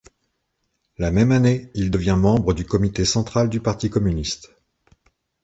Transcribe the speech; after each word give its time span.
La 0.97 1.11
même 1.11 1.31
année, 1.31 1.69
il 1.75 1.91
devient 1.91 2.17
membre 2.17 2.55
du 2.55 2.65
comité 2.65 3.05
central 3.05 3.49
du 3.49 3.59
Parti 3.59 3.91
communiste. 3.91 4.51